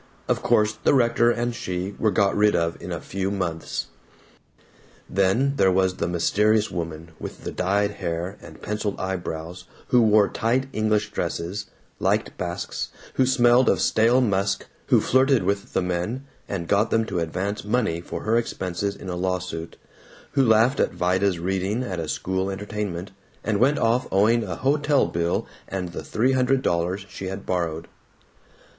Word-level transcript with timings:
Of 0.27 0.41
course 0.41 0.79
the 0.83 0.95
rector 0.95 1.29
and 1.29 1.53
she 1.53 1.93
were 1.99 2.09
got 2.09 2.35
rid 2.35 2.55
of 2.55 2.75
in 2.81 2.91
a 2.91 2.99
few 2.99 3.29
months. 3.29 3.85
Then 5.07 5.57
there 5.57 5.71
was 5.71 5.97
the 5.97 6.07
mysterious 6.07 6.71
woman 6.71 7.11
with 7.19 7.43
the 7.43 7.51
dyed 7.51 7.91
hair 7.91 8.35
and 8.41 8.63
penciled 8.63 8.99
eyebrows, 8.99 9.65
who 9.89 10.01
wore 10.01 10.27
tight 10.27 10.65
English 10.73 11.11
dresses, 11.11 11.67
like 11.99 12.35
basques, 12.35 12.89
who 13.13 13.27
smelled 13.27 13.69
of 13.69 13.79
stale 13.79 14.21
musk, 14.21 14.65
who 14.87 14.99
flirted 14.99 15.43
with 15.43 15.73
the 15.73 15.83
men 15.83 16.25
and 16.49 16.67
got 16.67 16.89
them 16.89 17.05
to 17.05 17.19
advance 17.19 17.63
money 17.63 18.01
for 18.01 18.23
her 18.23 18.37
expenses 18.37 18.95
in 18.95 19.07
a 19.07 19.15
lawsuit, 19.15 19.77
who 20.31 20.41
laughed 20.43 20.79
at 20.79 20.93
Vida's 20.95 21.37
reading 21.37 21.83
at 21.83 21.99
a 21.99 22.07
school 22.07 22.49
entertainment, 22.49 23.11
and 23.43 23.59
went 23.59 23.77
off 23.77 24.07
owing 24.11 24.43
a 24.43 24.55
hotel 24.55 25.05
bill 25.05 25.45
and 25.67 25.89
the 25.91 26.03
three 26.03 26.31
hundred 26.31 26.63
dollars 26.63 27.05
she 27.07 27.27
had 27.27 27.45
borrowed. 27.45 27.87